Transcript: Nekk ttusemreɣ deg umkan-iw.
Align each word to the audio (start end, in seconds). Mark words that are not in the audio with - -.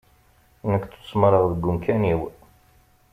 Nekk 0.71 0.83
ttusemreɣ 0.87 1.43
deg 1.51 1.63
umkan-iw. 1.69 2.21